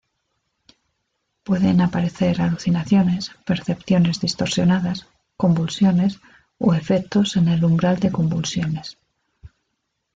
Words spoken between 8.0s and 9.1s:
convulsiones.